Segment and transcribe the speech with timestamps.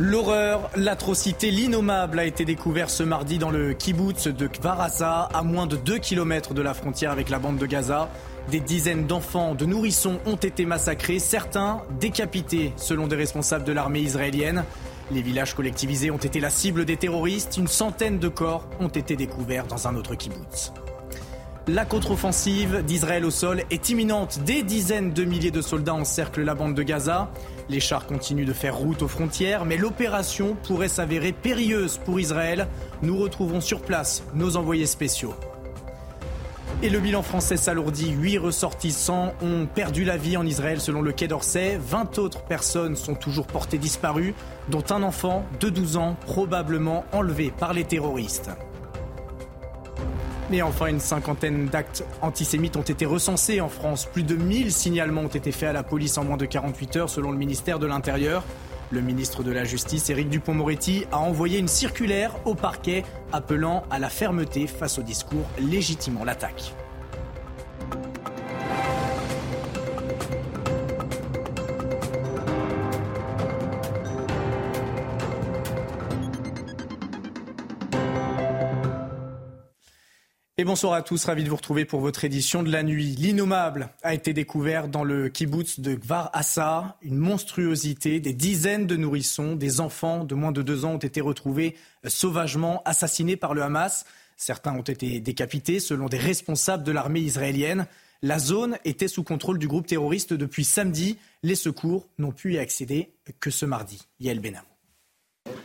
[0.00, 5.68] L'horreur, l'atrocité, l'innommable a été découvert ce mardi dans le kibbutz de Kvarasa, à moins
[5.68, 8.08] de 2 km de la frontière avec la bande de Gaza.
[8.50, 14.00] Des dizaines d'enfants, de nourrissons ont été massacrés, certains décapités selon des responsables de l'armée
[14.00, 14.64] israélienne.
[15.12, 19.14] Les villages collectivisés ont été la cible des terroristes, une centaine de corps ont été
[19.14, 20.72] découverts dans un autre kibbutz.
[21.66, 24.40] La contre-offensive d'Israël au sol est imminente.
[24.44, 27.30] Des dizaines de milliers de soldats encerclent la bande de Gaza.
[27.70, 32.68] Les chars continuent de faire route aux frontières, mais l'opération pourrait s'avérer périlleuse pour Israël.
[33.00, 35.32] Nous retrouvons sur place nos envoyés spéciaux.
[36.82, 38.10] Et le bilan français s'alourdit.
[38.10, 41.78] Huit ressortissants ont perdu la vie en Israël selon le Quai d'Orsay.
[41.80, 44.34] 20 autres personnes sont toujours portées disparues,
[44.68, 48.50] dont un enfant de 12 ans probablement enlevé par les terroristes.
[50.52, 54.06] Et enfin, une cinquantaine d'actes antisémites ont été recensés en France.
[54.06, 57.10] Plus de 1000 signalements ont été faits à la police en moins de 48 heures
[57.10, 58.44] selon le ministère de l'Intérieur.
[58.90, 63.98] Le ministre de la Justice, Éric Dupont-Moretti, a envoyé une circulaire au parquet appelant à
[63.98, 66.74] la fermeté face au discours légitimant l'attaque.
[80.56, 83.16] Et bonsoir à tous, ravi de vous retrouver pour votre édition de la nuit.
[83.18, 88.20] L'innommable a été découvert dans le kibbutz de Gvar Assa, une monstruosité.
[88.20, 91.74] Des dizaines de nourrissons, des enfants de moins de deux ans ont été retrouvés
[92.04, 94.04] euh, sauvagement assassinés par le Hamas.
[94.36, 97.88] Certains ont été décapités selon des responsables de l'armée israélienne.
[98.22, 101.18] La zone était sous contrôle du groupe terroriste depuis samedi.
[101.42, 104.06] Les secours n'ont pu y accéder que ce mardi.
[104.20, 104.62] Yael Benam.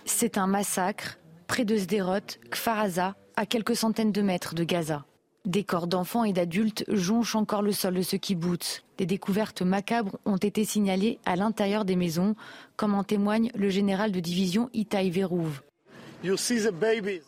[0.05, 5.05] C'est un massacre près de Sderot, Kfaraza, à quelques centaines de mètres de Gaza.
[5.45, 8.83] Des corps d'enfants et d'adultes jonchent encore le sol de ce kibbutz.
[8.97, 12.35] Des découvertes macabres ont été signalées à l'intérieur des maisons,
[12.75, 15.61] comme en témoigne le général de division Itaï Verouv.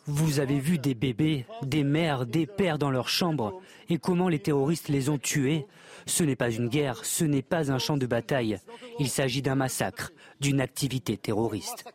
[0.06, 4.40] Vous avez vu des bébés, des mères, des pères dans leurs chambres et comment les
[4.40, 5.66] terroristes les ont tués?
[6.08, 8.58] Ce n'est pas une guerre, ce n'est pas un champ de bataille.
[9.00, 10.12] Il s'agit d'un massacre,
[10.42, 11.86] d'une activité terroriste.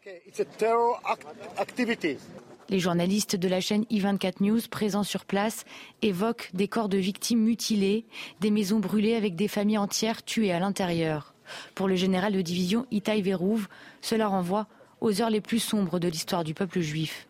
[2.69, 5.65] Les journalistes de la chaîne i24 News présents sur place
[6.03, 8.07] évoquent des corps de victimes mutilés,
[8.41, 11.35] des maisons brûlées avec des familles entières tuées à l'intérieur.
[11.77, 13.69] Pour le général de division Itaï Verouv,
[14.01, 14.67] cela renvoie
[15.01, 17.29] aux heures les plus sombres de l'histoire du peuple juif.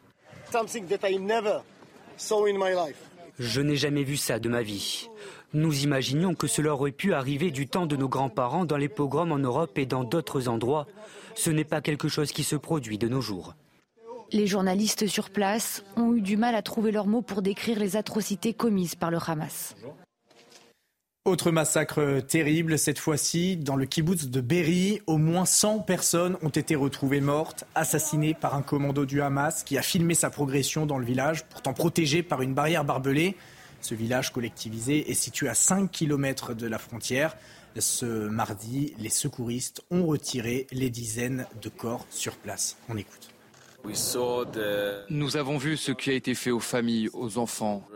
[3.38, 5.08] Je n'ai jamais vu ça de ma vie.
[5.52, 9.32] Nous imaginions que cela aurait pu arriver du temps de nos grands-parents dans les pogroms
[9.32, 10.86] en Europe et dans d'autres endroits.
[11.34, 13.54] Ce n'est pas quelque chose qui se produit de nos jours.
[14.32, 17.96] Les journalistes sur place ont eu du mal à trouver leurs mots pour décrire les
[17.96, 19.76] atrocités commises par le Hamas.
[21.24, 25.00] Autre massacre terrible, cette fois-ci dans le kibbutz de Berry.
[25.06, 29.76] Au moins 100 personnes ont été retrouvées mortes, assassinées par un commando du Hamas qui
[29.76, 33.36] a filmé sa progression dans le village, pourtant protégé par une barrière barbelée.
[33.80, 37.36] Ce village collectivisé est situé à 5 km de la frontière.
[37.78, 42.76] Ce mardi, les secouristes ont retiré les dizaines de corps sur place.
[42.88, 43.35] On écoute.
[45.10, 47.86] Nous avons vu ce qui a été fait aux familles, aux enfants.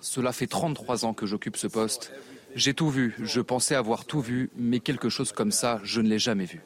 [0.00, 2.12] Cela fait 33 ans que j'occupe ce poste.
[2.54, 6.08] J'ai tout vu, je pensais avoir tout vu, mais quelque chose comme ça, je ne
[6.08, 6.62] l'ai jamais vu.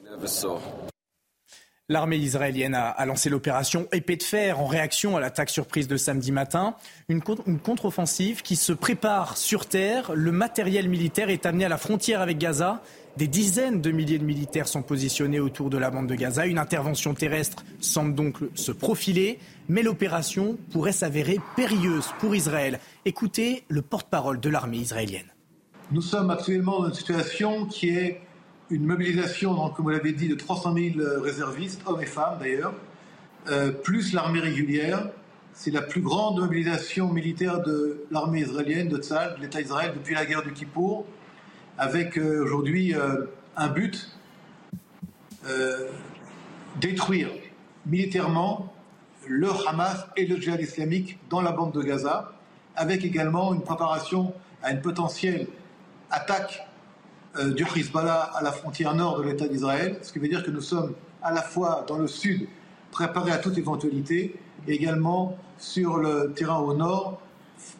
[1.91, 6.33] L'armée israélienne a, lancé l'opération Épée de fer en réaction à l'attaque surprise de samedi
[6.33, 6.75] matin.
[7.09, 10.13] Une, contre-offensive qui se prépare sur terre.
[10.15, 12.83] Le matériel militaire est amené à la frontière avec Gaza.
[13.17, 16.45] Des dizaines de milliers de militaires sont positionnés autour de la bande de Gaza.
[16.45, 19.39] Une intervention terrestre semble donc se profiler,
[19.71, 22.81] mais l'opération pourrait s'avérer périlleuse pour Israël.
[23.07, 25.33] Écoutez le porte-parole de l'armée israélienne.
[25.91, 28.21] Nous sommes actuellement dans une situation qui est
[28.71, 32.75] une mobilisation, comme vous l'avez dit, de 300 000 réservistes, hommes et femmes d'ailleurs,
[33.49, 35.09] euh, plus l'armée régulière.
[35.55, 40.15] C'est la plus grande mobilisation militaire de l'armée israélienne, de Tzal, de l'État d'Israël depuis
[40.15, 41.07] la guerre du Kippour
[41.79, 43.27] avec euh, aujourd'hui euh,
[43.57, 44.11] un but
[45.47, 45.89] euh,
[46.81, 47.29] détruire
[47.87, 48.73] militairement
[49.27, 52.33] le Hamas et le djihad islamique dans la bande de Gaza,
[52.77, 55.47] avec également une préparation à une potentielle
[56.11, 56.68] attaque euh,
[57.55, 60.61] du Hezbollah à la frontière nord de l'État d'Israël, ce qui veut dire que nous
[60.61, 62.49] sommes à la fois dans le sud
[62.91, 64.37] préparés à toute éventualité
[64.67, 67.21] et également sur le terrain au nord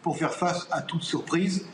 [0.03, 1.67] pour faire face à toute surprise.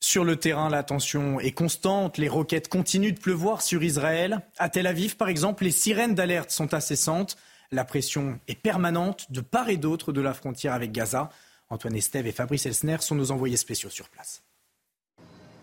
[0.00, 2.18] Sur le terrain, la tension est constante.
[2.18, 4.40] Les roquettes continuent de pleuvoir sur Israël.
[4.58, 7.36] À Tel Aviv, par exemple, les sirènes d'alerte sont incessantes.
[7.72, 11.30] La pression est permanente de part et d'autre de la frontière avec Gaza.
[11.68, 14.42] Antoine Estève et Fabrice Elsner sont nos envoyés spéciaux sur place.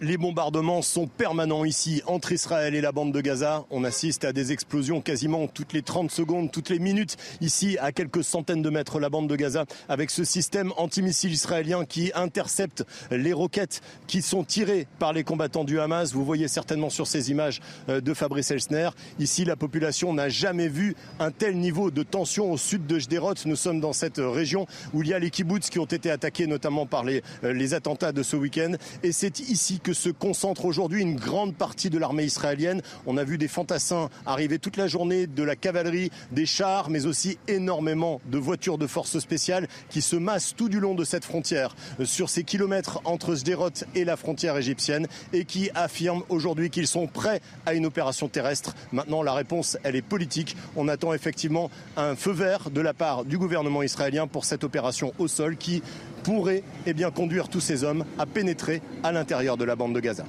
[0.01, 3.65] Les bombardements sont permanents ici entre Israël et la bande de Gaza.
[3.69, 7.93] On assiste à des explosions quasiment toutes les 30 secondes, toutes les minutes ici à
[7.93, 12.83] quelques centaines de mètres la bande de Gaza avec ce système antimissile israélien qui intercepte
[13.09, 16.11] les roquettes qui sont tirées par les combattants du Hamas.
[16.11, 18.89] Vous voyez certainement sur ces images euh, de Fabrice Elsner.
[19.19, 23.35] Ici, la population n'a jamais vu un tel niveau de tension au sud de Jderot.
[23.45, 26.47] Nous sommes dans cette région où il y a les kibbutz qui ont été attaqués
[26.47, 28.73] notamment par les, euh, les attentats de ce week-end.
[29.01, 32.81] Et c'est ici que se concentre aujourd'hui une grande partie de l'armée israélienne.
[33.05, 37.05] On a vu des fantassins arriver toute la journée, de la cavalerie, des chars, mais
[37.05, 41.23] aussi énormément de voitures de force spéciales qui se massent tout du long de cette
[41.23, 46.71] frontière, euh, sur ces kilomètres entre Sderot et la frontière égyptienne, et qui affirment aujourd'hui
[46.71, 48.73] qu'ils sont prêts à une opération terrestre.
[48.91, 50.57] Maintenant, la réponse, elle est politique.
[50.75, 55.13] On attend effectivement un feu vert de la part du gouvernement israélien pour cette opération
[55.19, 55.83] au sol qui
[56.25, 59.99] pourrait eh bien, conduire tous ces hommes à pénétrer à l'intérieur de la bande de
[59.99, 60.25] Gaza.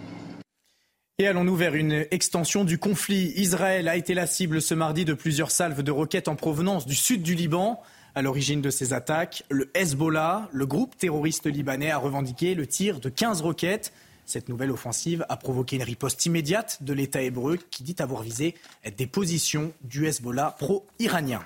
[1.19, 3.33] Et allons-nous vers une extension du conflit?
[3.37, 6.95] Israël a été la cible ce mardi de plusieurs salves de roquettes en provenance du
[6.95, 7.81] sud du Liban.
[8.15, 13.01] À l'origine de ces attaques, le Hezbollah, le groupe terroriste libanais, a revendiqué le tir
[13.01, 13.95] de 15 roquettes.
[14.27, 18.55] Cette nouvelle offensive a provoqué une riposte immédiate de l'État hébreu qui dit avoir visé
[18.99, 21.41] des positions du Hezbollah pro-iranien.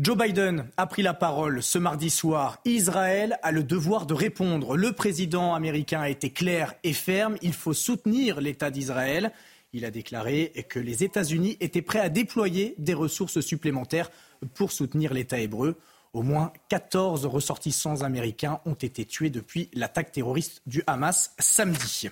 [0.00, 2.60] Joe Biden a pris la parole ce mardi soir.
[2.64, 4.76] Israël a le devoir de répondre.
[4.76, 7.36] Le président américain a été clair et ferme.
[7.42, 9.32] Il faut soutenir l'État d'Israël.
[9.72, 14.12] Il a déclaré que les États-Unis étaient prêts à déployer des ressources supplémentaires
[14.54, 15.74] pour soutenir l'État hébreu.
[16.12, 22.08] Au moins 14 ressortissants américains ont été tués depuis l'attaque terroriste du Hamas samedi.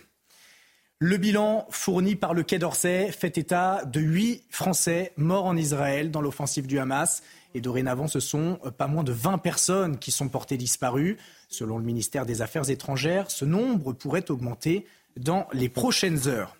[0.98, 6.10] Le bilan fourni par le Quai d'Orsay fait état de huit Français morts en Israël
[6.10, 7.22] dans l'offensive du Hamas.
[7.56, 11.17] Et dorénavant, ce sont euh, pas moins de 20 personnes qui sont portées disparues.
[11.49, 14.85] Selon le ministère des Affaires étrangères, ce nombre pourrait augmenter
[15.17, 16.55] dans les prochaines heures.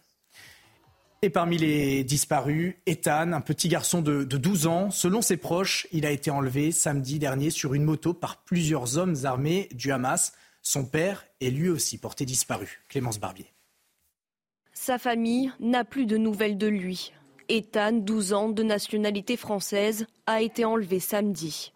[1.21, 4.91] Et parmi les disparus, Ethan, un petit garçon de, 12 ans.
[4.91, 9.17] Selon ses proches, il a été enlevé samedi dernier sur une moto par plusieurs hommes
[9.25, 10.33] armés du Hamas.
[10.63, 12.81] Son père est lui aussi porté disparu.
[12.89, 13.53] Clémence Barbier.
[14.73, 17.13] Sa famille n'a plus de nouvelles de lui.
[17.49, 21.73] Ethan, 12 ans, de nationalité française, a été enlevé samedi.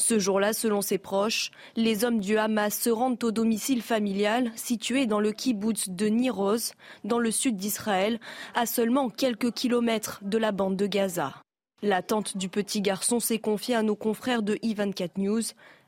[0.00, 5.06] Ce jour-là, selon ses proches, les hommes du Hamas se rendent au domicile familial situé
[5.06, 6.72] dans le kibbutz de Niroz,
[7.04, 8.18] dans le sud d'Israël,
[8.54, 11.34] à seulement quelques kilomètres de la bande de Gaza.
[11.82, 15.42] La tante du petit garçon s'est confiée à nos confrères de I24 News.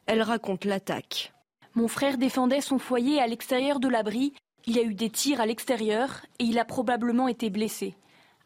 [0.05, 1.33] Elle raconte l'attaque.
[1.75, 4.35] Mon frère défendait son foyer à l'extérieur de l'abri.
[4.67, 7.95] Il y a eu des tirs à l'extérieur et il a probablement été blessé.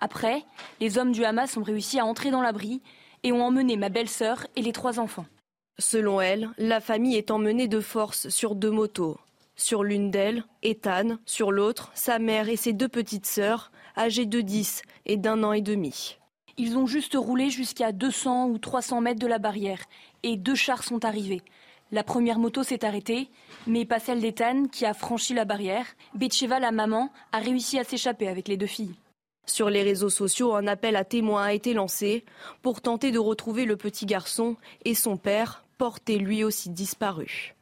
[0.00, 0.44] Après,
[0.80, 2.82] les hommes du Hamas ont réussi à entrer dans l'abri
[3.22, 5.26] et ont emmené ma belle-sœur et les trois enfants.
[5.78, 9.18] Selon elle, la famille est emmenée de force sur deux motos.
[9.56, 14.40] Sur l'une d'elles, Ethan, sur l'autre, sa mère et ses deux petites sœurs, âgées de
[14.40, 16.18] 10 et d'un an et demi.
[16.58, 19.82] Ils ont juste roulé jusqu'à 200 ou 300 mètres de la barrière
[20.22, 21.42] et deux chars sont arrivés.
[21.92, 23.28] La première moto s'est arrêtée,
[23.66, 25.86] mais pas celle d'Ethan qui a franchi la barrière.
[26.14, 28.94] Betcheva, la maman, a réussi à s'échapper avec les deux filles.
[29.46, 32.24] Sur les réseaux sociaux, un appel à témoins a été lancé
[32.62, 37.54] pour tenter de retrouver le petit garçon et son père, porté lui aussi disparu.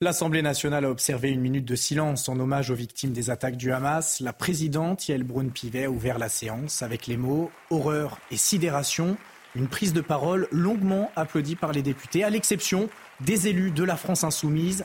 [0.00, 3.72] L'Assemblée nationale a observé une minute de silence en hommage aux victimes des attaques du
[3.72, 4.20] Hamas.
[4.20, 9.16] La présidente Yael Braun-Pivet a ouvert la séance avec les mots horreur et sidération.
[9.54, 12.88] Une prise de parole longuement applaudie par les députés, à l'exception
[13.20, 14.84] des élus de la France insoumise,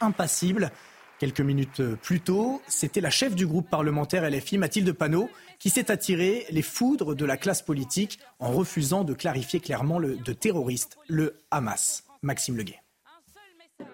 [0.00, 0.70] impassibles.
[1.18, 5.90] Quelques minutes plus tôt, c'était la chef du groupe parlementaire LFI, Mathilde Panot, qui s'est
[5.90, 10.98] attiré les foudres de la classe politique en refusant de clarifier clairement le, de terroriste
[11.08, 12.04] le Hamas.
[12.20, 12.80] Maxime Leguet.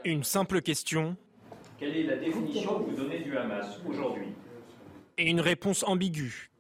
[0.05, 1.17] Une simple question.
[1.79, 4.29] Quelle est la définition que vous donnez du Hamas aujourd'hui?
[5.19, 6.52] Et une réponse ambiguë.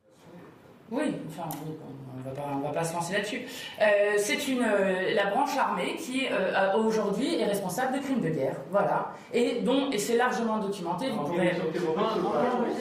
[0.92, 3.40] Oui, enfin, on ne va pas se lancer là-dessus.
[3.80, 3.84] Euh,
[4.18, 8.56] c'est une euh, la branche armée qui euh, aujourd'hui est responsable de crimes de guerre,
[8.70, 11.08] voilà, et dont et c'est largement documenté.
[11.08, 11.32] Vous.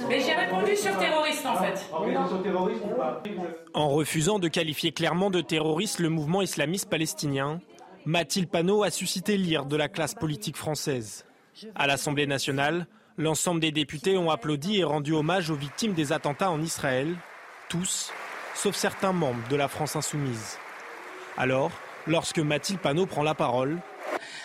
[0.10, 1.90] Mais j'ai répondu sur terroriste en fait.
[3.74, 7.62] En refusant de qualifier clairement de terroriste le mouvement islamiste palestinien,
[8.04, 11.26] Mathilde Panot a suscité l'ire de la classe politique française.
[11.76, 12.88] À l'Assemblée nationale,
[13.18, 17.16] l'ensemble des députés ont applaudi et rendu hommage aux victimes des attentats en Israël,
[17.72, 18.12] tous,
[18.54, 20.58] sauf certains membres de la France insoumise.
[21.38, 21.72] Alors,
[22.06, 23.80] lorsque Mathilde Panot prend la parole,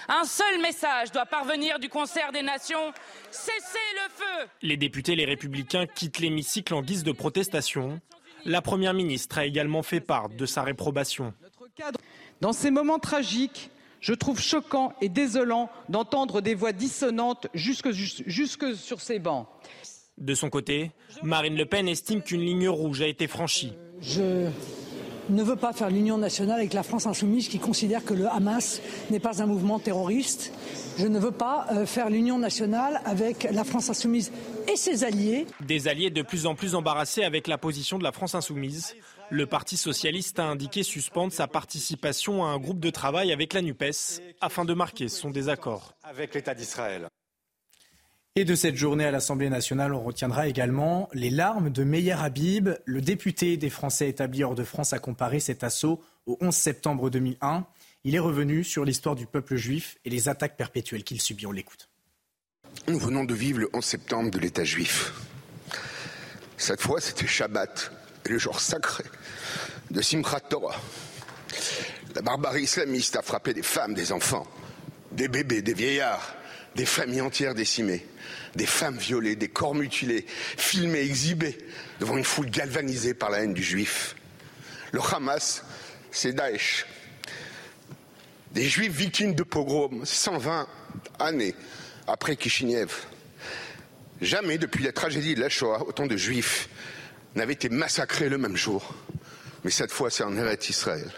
[0.09, 2.93] un seul message doit parvenir du concert des nations
[3.33, 8.01] cessez le feu Les députés les républicains quittent l'hémicycle en guise de protestation.
[8.45, 11.35] La première ministre a également fait part de sa réprobation.
[12.41, 18.77] Dans ces moments tragiques, je trouve choquant et désolant d'entendre des voix dissonantes jusque, jusque
[18.77, 19.49] sur ces bancs.
[20.19, 20.93] De son côté,
[21.23, 23.75] Marine Le Pen estime qu'une ligne rouge a été franchie.
[24.01, 24.49] Je
[25.29, 28.81] ne veux pas faire l'union nationale avec la France insoumise qui considère que le Hamas
[29.11, 30.53] n'est pas un mouvement terroriste.
[30.99, 34.33] Je ne veux pas euh, faire l'union nationale avec la France insoumise
[34.73, 35.47] et ses alliés.
[35.61, 38.95] Des alliés de plus en plus embarrassés avec la position de la France insoumise.
[39.31, 43.63] Le Parti socialiste a indiqué suspendre sa participation à un groupe de travail avec la
[43.63, 45.93] NUPES afin de marquer son désaccord.
[46.05, 47.09] Avec l'État d'Israël.
[48.39, 52.69] Et de cette journée à l'Assemblée nationale, on retiendra également les larmes de Meyer Habib.
[52.85, 57.09] Le député des Français établis hors de France a comparé cet assaut au 11 septembre
[57.09, 57.65] 2001.
[58.05, 61.47] Il est revenu sur l'histoire du peuple juif et les attaques perpétuelles qu'il subit.
[61.47, 61.89] On l'écoute.
[62.89, 65.15] Nous venons de vivre le 11 septembre de l'État juif.
[66.59, 67.91] Cette fois, c'était Shabbat,
[68.27, 69.05] le jour sacré
[69.91, 70.77] de Simchat Torah.
[72.15, 74.47] La barbarie islamiste a frappé des femmes, des enfants,
[75.13, 76.35] des bébés, des vieillards,
[76.75, 78.05] des familles entières décimées
[78.57, 81.59] des femmes violées, des corps mutilés, filmés, exhibés
[82.01, 84.17] devant une foule galvanisée par la haine du juif.
[84.93, 85.63] Le Hamas,
[86.11, 86.87] c'est Daesh.
[88.53, 90.67] Des juifs victimes de pogroms 120
[91.19, 91.55] années
[92.07, 92.91] après Kishinev.
[94.23, 96.71] Jamais depuis la tragédie de la Shoah, autant de juifs
[97.35, 98.95] n'avaient été massacrés le même jour.
[99.63, 101.11] Mais cette fois, c'est en Eretz Israël.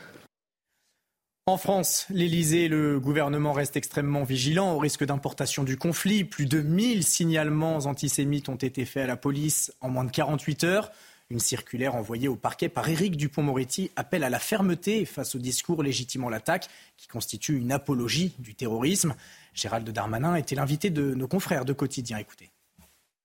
[1.49, 6.23] En France, l'Elysée et le gouvernement restent extrêmement vigilants au risque d'importation du conflit.
[6.23, 10.65] Plus de 1000 signalements antisémites ont été faits à la police en moins de 48
[10.65, 10.91] heures.
[11.31, 15.83] Une circulaire envoyée au parquet par Éric Dupont-Moretti appelle à la fermeté face au discours
[15.83, 19.15] légitimant l'attaque qui constitue une apologie du terrorisme.
[19.55, 22.19] Gérald Darmanin était l'invité de nos confrères de quotidien.
[22.19, 22.51] Écoutez.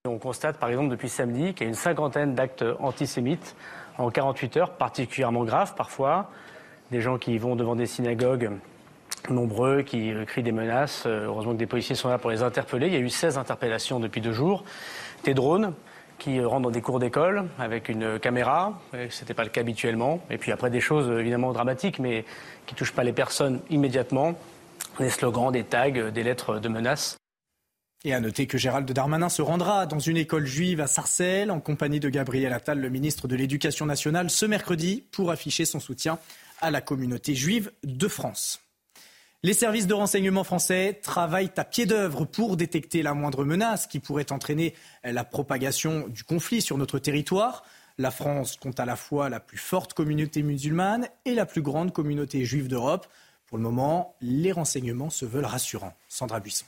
[0.06, 3.58] On constate par exemple depuis samedi qu'il y a une cinquantaine d'actes antisémites
[3.98, 6.32] en 48 heures, particulièrement graves parfois
[6.94, 8.52] des gens qui vont devant des synagogues
[9.30, 11.04] nombreux, qui euh, crient des menaces.
[11.08, 12.88] Euh, heureusement que des policiers sont là pour les interpeller.
[12.88, 14.64] Il y a eu 16 interpellations depuis deux jours.
[15.24, 15.74] Des drones
[16.20, 18.80] qui euh, rentrent dans des cours d'école avec une caméra.
[18.94, 20.24] Ce n'était pas le cas habituellement.
[20.30, 22.26] Et puis après des choses évidemment dramatiques, mais
[22.68, 24.36] qui ne touchent pas les personnes immédiatement.
[25.00, 27.18] Des slogans, des tags, des lettres de menaces.
[28.06, 31.60] Et à noter que Gérald Darmanin se rendra dans une école juive à Sarcelles en
[31.60, 36.20] compagnie de Gabriel Attal, le ministre de l'Éducation nationale, ce mercredi pour afficher son soutien
[36.64, 38.62] à la communauté juive de France.
[39.44, 44.00] Les services de renseignement français travaillent à pied d'œuvre pour détecter la moindre menace qui
[44.00, 47.66] pourrait entraîner la propagation du conflit sur notre territoire.
[47.98, 51.92] La France compte à la fois la plus forte communauté musulmane et la plus grande
[51.92, 53.08] communauté juive d'Europe.
[53.46, 55.94] Pour le moment, les renseignements se veulent rassurants.
[56.08, 56.66] Sandra Buisson.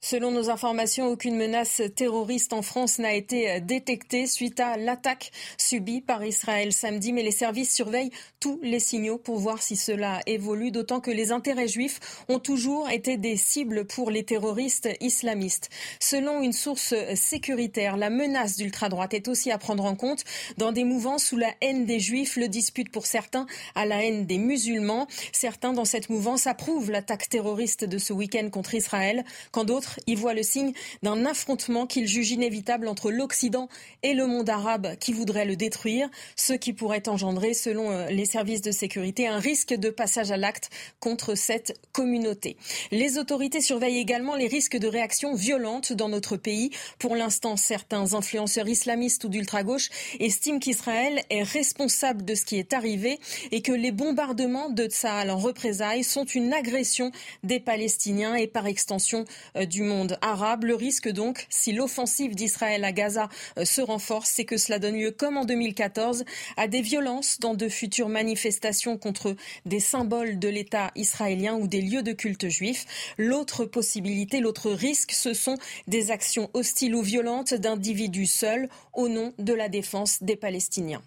[0.00, 5.32] Selon nos informations, aucune menace terroriste en France n'a été euh, détectée suite à l'attaque
[5.56, 10.20] subie par Israël samedi, mais les services surveillent tous les signaux pour voir si cela
[10.26, 15.68] évolue, d'autant que les intérêts juifs ont toujours été des cibles pour les terroristes islamistes.
[15.98, 20.22] Selon une source sécuritaire, la menace d'ultra-droite est aussi à prendre en compte
[20.58, 24.26] dans des mouvances où la haine des juifs le dispute pour certains à la haine
[24.26, 25.08] des musulmans.
[25.32, 30.14] Certains dans cette mouvance approuvent l'attaque terroriste de ce week-end contre Israël, quand d'autres y
[30.14, 33.68] voit le signe d'un affrontement qu'il juge inévitable entre l'Occident
[34.02, 38.24] et le monde arabe qui voudrait le détruire, ce qui pourrait engendrer, selon euh, les
[38.24, 42.56] services de sécurité, un risque de passage à l'acte contre cette communauté.
[42.90, 46.70] Les autorités surveillent également les risques de réactions violentes dans notre pays.
[46.98, 49.90] Pour l'instant, certains influenceurs islamistes ou d'ultra-gauche
[50.20, 53.18] estiment qu'Israël est responsable de ce qui est arrivé
[53.52, 58.66] et que les bombardements de Tsahal en représailles sont une agression des Palestiniens et par
[58.66, 59.24] extension
[59.56, 60.64] euh, du monde arabe.
[60.64, 64.96] Le risque donc, si l'offensive d'Israël à Gaza euh, se renforce, c'est que cela donne
[64.96, 66.24] lieu, comme en 2014,
[66.56, 71.80] à des violences dans de futures manifestations contre des symboles de l'État israélien ou des
[71.80, 72.86] lieux de culte juifs.
[73.18, 75.54] L'autre possibilité, l'autre risque, ce sont
[75.86, 81.02] des actions hostiles ou violentes d'individus seuls au nom de la défense des Palestiniens.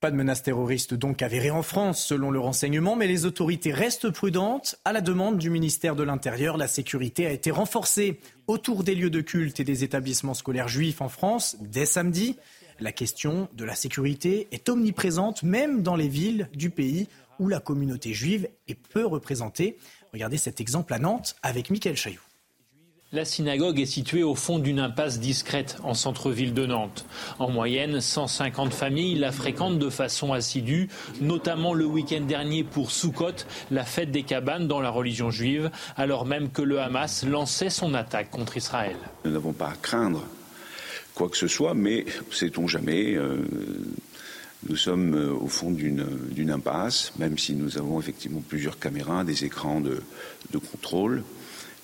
[0.00, 4.10] Pas de menace terroriste donc avérée en France, selon le renseignement, mais les autorités restent
[4.10, 4.76] prudentes.
[4.84, 9.10] À la demande du ministère de l'Intérieur, la sécurité a été renforcée autour des lieux
[9.10, 12.36] de culte et des établissements scolaires juifs en France dès samedi.
[12.78, 17.08] La question de la sécurité est omniprésente, même dans les villes du pays
[17.40, 19.78] où la communauté juive est peu représentée.
[20.12, 22.27] Regardez cet exemple à Nantes avec Michael Chailloux.
[23.10, 27.06] La synagogue est située au fond d'une impasse discrète en centre-ville de Nantes.
[27.38, 30.90] En moyenne, 150 familles la fréquentent de façon assidue,
[31.22, 36.26] notamment le week-end dernier pour Sukkot, la fête des cabanes dans la religion juive, alors
[36.26, 38.96] même que le Hamas lançait son attaque contre Israël.
[39.24, 40.22] Nous n'avons pas à craindre
[41.14, 43.38] quoi que ce soit, mais sait-on jamais euh,
[44.68, 49.46] nous sommes euh, au fond d'une impasse, même si nous avons effectivement plusieurs caméras, des
[49.46, 50.02] écrans de
[50.58, 51.24] contrôle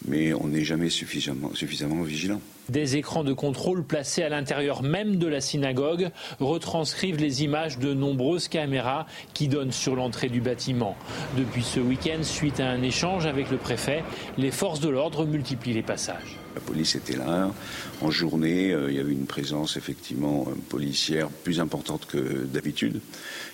[0.07, 2.41] mais on n'est jamais suffisamment, suffisamment vigilant.
[2.71, 7.93] Des écrans de contrôle placés à l'intérieur même de la synagogue retranscrivent les images de
[7.93, 10.97] nombreuses caméras qui donnent sur l'entrée du bâtiment.
[11.37, 14.03] Depuis ce week-end, suite à un échange avec le préfet,
[14.39, 16.39] les forces de l'ordre multiplient les passages.
[16.55, 17.53] La police était là.
[18.01, 23.01] En journée, euh, il y avait une présence effectivement euh, policière plus importante que d'habitude.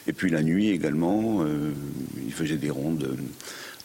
[0.06, 1.72] Et puis la nuit également, euh,
[2.24, 3.16] il faisait des rondes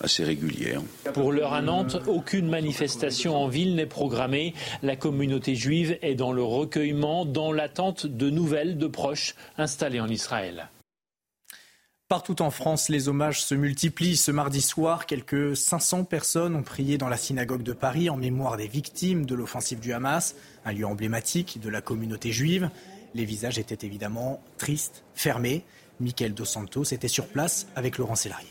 [0.02, 0.82] assez régulière.
[1.14, 4.54] Pour l'heure à Nantes, aucune manifestation en ville n'est programmée.
[4.84, 10.08] La communauté juive est dans le recueillement, dans l'attente de nouvelles de proches installés en
[10.08, 10.70] Israël.
[12.08, 14.16] Partout en France, les hommages se multiplient.
[14.16, 18.58] Ce mardi soir, quelques 500 personnes ont prié dans la synagogue de Paris en mémoire
[18.58, 20.36] des victimes de l'offensive du Hamas,
[20.66, 22.70] un lieu emblématique de la communauté juive.
[23.16, 25.64] Les visages étaient évidemment tristes, fermés.
[26.00, 28.50] Michael Dos Santos était sur place avec Laurent Sélarié.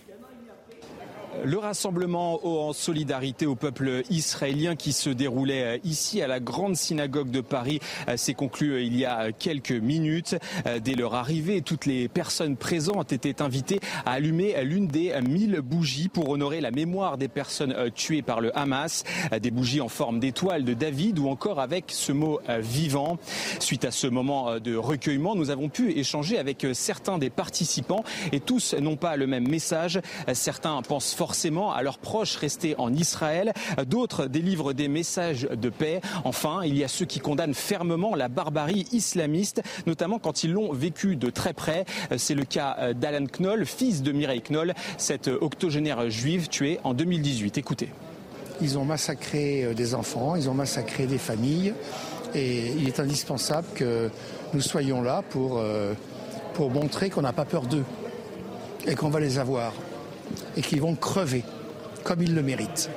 [1.43, 6.77] Le rassemblement en solidarité au peuple israélien qui se déroulait euh, ici à la grande
[6.77, 10.37] synagogue de Paris euh, s'est conclu euh, il y a quelques minutes.
[10.83, 16.09] Dès leur arrivée, toutes les personnes présentes étaient invitées à allumer l'une des mille bougies
[16.09, 19.05] pour honorer la mémoire des personnes tuées par le Hamas.
[19.41, 23.19] Des bougies en forme d'étoile de David ou encore avec ce mot vivant.
[23.61, 28.41] Suite à ce moment de recueillement, nous avons pu échanger avec certains des participants et
[28.41, 30.01] tous n'ont pas le même message.
[30.33, 33.55] Certains pensent forcément à leurs proches restés en Israël.
[33.87, 36.03] D'autres délivrent des messages de paix.
[36.25, 40.75] Enfin, il y a ceux qui condamnent fermement la barbarie islamiste, notamment quand ils l'ont
[40.75, 41.87] vécu de très près.
[42.19, 47.57] C'est le cas d'Alan Knoll, fils de Mireille Knoll, cette octogénaire juive tuée en 2018.
[47.57, 47.89] Écoutez.
[48.61, 51.73] Ils ont massacré euh, des enfants, ils ont massacré des familles
[52.35, 54.11] et il est indispensable que
[54.53, 55.95] nous soyons là euh,
[56.53, 57.85] pour montrer qu'on n'a pas peur d'eux
[58.87, 59.73] et qu'on va les avoir
[60.57, 61.45] et qui vont crever
[62.05, 62.91] comme ils le méritent.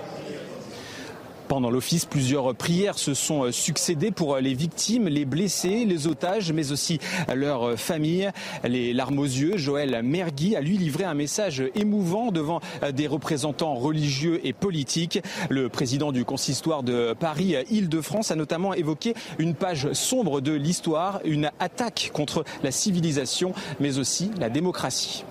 [1.48, 6.06] Pendant l'office, plusieurs prières se sont euh, succédées pour euh, les victimes, les blessés, les
[6.06, 8.32] otages, mais aussi euh, leurs familles.
[8.66, 12.60] Les larmes aux yeux, Joël Mergui a lui livré un message émouvant devant
[12.94, 15.22] des représentants religieux et politiques.
[15.50, 21.22] Le président du consistoire de Paris, Île-de-France, a notamment évoqué une page sombre de l'histoire,
[21.24, 25.24] une attaque contre la civilisation, mais aussi la démocratie.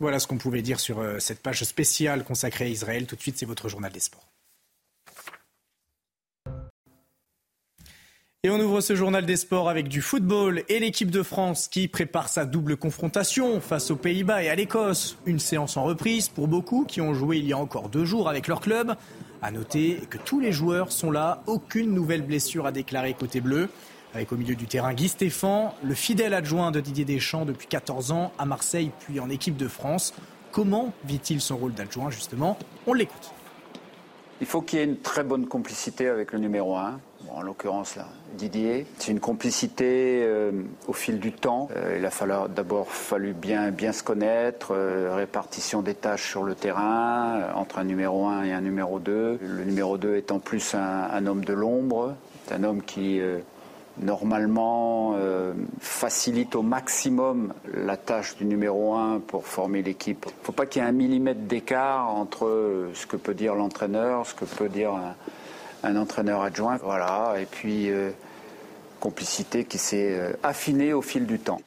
[0.00, 3.06] Voilà ce qu'on pouvait dire sur euh, cette page spéciale consacrée à Israël.
[3.06, 4.28] Tout de suite, c'est votre journal des sports.
[8.44, 11.88] Et on ouvre ce journal des sports avec du football et l'équipe de France qui
[11.88, 15.18] prépare sa double confrontation face aux Pays-Bas et à l'Écosse.
[15.26, 18.28] Une séance en reprise pour beaucoup qui ont joué il y a encore deux jours
[18.28, 18.94] avec leur club.
[19.42, 23.68] À noter que tous les joueurs sont là, aucune nouvelle blessure à déclarer côté bleu.
[24.14, 28.10] Avec au milieu du terrain Guy Stéphane, le fidèle adjoint de Didier Deschamps depuis 14
[28.12, 30.14] ans à Marseille puis en équipe de France.
[30.50, 33.32] Comment vit-il son rôle d'adjoint justement On l'écoute.
[34.40, 37.96] Il faut qu'il y ait une très bonne complicité avec le numéro 1, en l'occurrence
[37.96, 38.86] là, Didier.
[38.98, 40.52] C'est une complicité euh,
[40.86, 41.68] au fil du temps.
[41.76, 46.54] Euh, il a d'abord fallu bien, bien se connaître, euh, répartition des tâches sur le
[46.54, 49.40] terrain entre un numéro 1 et un numéro 2.
[49.42, 52.14] Le numéro 2 étant plus un homme de l'ombre,
[52.52, 53.20] un homme qui
[54.00, 60.26] normalement euh, facilite au maximum la tâche du numéro 1 pour former l'équipe.
[60.26, 63.54] Il ne faut pas qu'il y ait un millimètre d'écart entre ce que peut dire
[63.54, 64.92] l'entraîneur, ce que peut dire
[65.82, 66.78] un, entraîneur adjoint.
[66.82, 68.10] Voilà, et puis euh,
[69.00, 71.60] complicité qui s'est euh, affinée au fil du temps.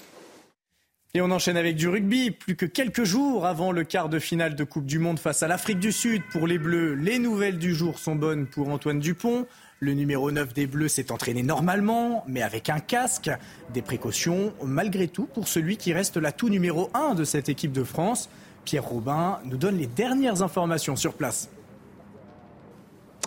[1.13, 2.31] Et on enchaîne avec du rugby.
[2.31, 5.49] Plus que quelques jours avant le quart de finale de Coupe du Monde face à
[5.49, 9.45] l'Afrique du Sud pour les Bleus, les nouvelles du jour sont bonnes pour Antoine Dupont.
[9.81, 13.29] Le numéro 9 des Bleus s'est entraîné normalement, mais avec un casque.
[13.73, 17.83] Des précautions malgré tout pour celui qui reste l'atout numéro 1 de cette équipe de
[17.83, 18.29] France.
[18.63, 21.49] Pierre Robin nous donne les dernières informations sur place.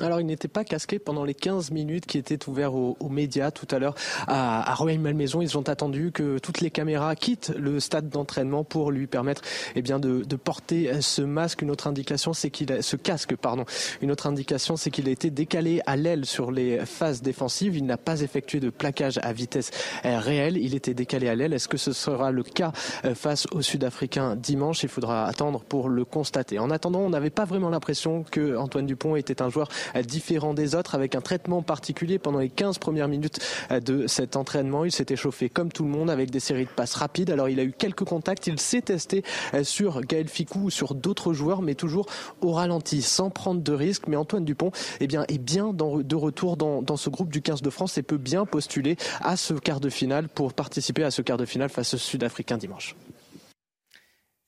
[0.01, 3.69] Alors, il n'était pas casqué pendant les 15 minutes qui étaient ouverts aux, médias tout
[3.71, 3.95] à l'heure
[4.27, 5.41] à, à Rueil-Malmaison.
[5.41, 9.43] Ils ont attendu que toutes les caméras quittent le stade d'entraînement pour lui permettre
[9.77, 11.63] eh bien, de, porter ce masque.
[11.63, 13.65] Une autre indication, c'est qu'il a, casque, pardon.
[14.03, 17.77] Une autre indication, c'est qu'il a été décalé à l'aile sur les phases défensives.
[17.77, 19.71] Il n'a pas effectué de plaquage à vitesse
[20.03, 20.57] réelle.
[20.57, 21.53] Il était décalé à l'aile.
[21.53, 22.73] Est-ce que ce sera le cas
[23.05, 24.83] euh, face aux Sud-Africains dimanche?
[24.83, 26.59] Il faudra attendre pour le constater.
[26.59, 29.69] En attendant, on n'avait pas vraiment l'impression que Antoine Dupont était un joueur
[30.07, 34.85] différent des autres avec un traitement particulier pendant les 15 premières minutes de cet entraînement.
[34.85, 37.31] Il s'est échauffé comme tout le monde avec des séries de passes rapides.
[37.31, 39.23] Alors il a eu quelques contacts, il s'est testé
[39.63, 42.07] sur Gaël Ficou ou sur d'autres joueurs, mais toujours
[42.41, 44.07] au ralenti, sans prendre de risques.
[44.09, 47.63] Mais Antoine Dupont eh bien, est bien de retour dans, dans ce groupe du 15
[47.63, 51.23] de France et peut bien postuler à ce quart de finale pour participer à ce
[51.23, 52.95] quart de finale face aux Sud-Africains dimanche.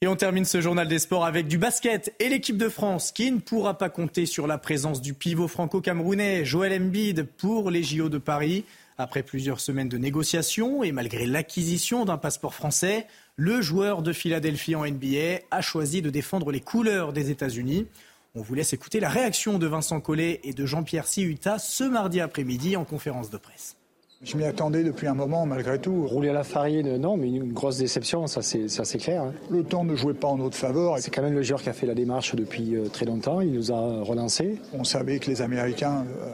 [0.02, 3.32] Et on termine ce journal des sports avec du basket et l'équipe de France qui
[3.32, 8.10] ne pourra pas compter sur la présence du pivot franco-camerounais Joël Embiid pour les JO
[8.10, 8.66] de Paris.
[8.98, 13.06] Après plusieurs semaines de négociations et malgré l'acquisition d'un passeport français,
[13.36, 17.86] le joueur de Philadelphie en NBA a choisi de défendre les couleurs des États-Unis.
[18.34, 22.20] On vous laisse écouter la réaction de Vincent Collet et de Jean-Pierre Siuta ce mardi
[22.20, 23.75] après-midi en conférence de presse.
[24.22, 26.06] Je m'y attendais depuis un moment, malgré tout.
[26.06, 29.22] Rouler à la farine, non, mais une grosse déception, ça c'est clair.
[29.22, 29.34] Hein.
[29.50, 30.98] Le temps ne jouait pas en notre faveur.
[30.98, 33.42] C'est quand même le joueur qui a fait la démarche depuis euh, très longtemps.
[33.42, 34.58] Il nous a relancé.
[34.72, 36.32] On savait que les Américains euh,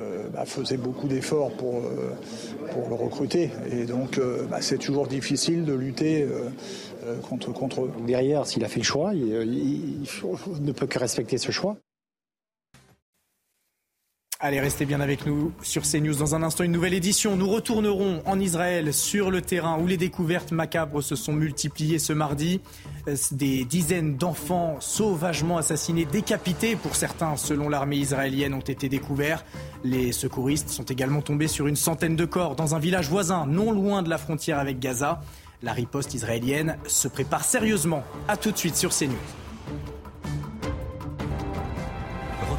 [0.00, 1.82] euh, bah, faisaient beaucoup d'efforts pour,
[2.72, 3.50] pour le recruter.
[3.70, 6.26] Et donc, bah, c'est toujours difficile de lutter
[7.28, 7.90] contre, contre eux.
[8.04, 10.04] Derrière, s'il a fait le choix, il
[10.60, 11.76] ne peut que respecter ce choix.
[14.44, 16.16] Allez, restez bien avec nous sur CNews.
[16.16, 17.36] Dans un instant, une nouvelle édition.
[17.36, 22.12] Nous retournerons en Israël sur le terrain où les découvertes macabres se sont multipliées ce
[22.12, 22.60] mardi.
[23.30, 29.44] Des dizaines d'enfants sauvagement assassinés, décapités pour certains selon l'armée israélienne, ont été découverts.
[29.84, 33.70] Les secouristes sont également tombés sur une centaine de corps dans un village voisin, non
[33.70, 35.20] loin de la frontière avec Gaza.
[35.62, 38.02] La riposte israélienne se prépare sérieusement.
[38.26, 39.14] A tout de suite sur CNews.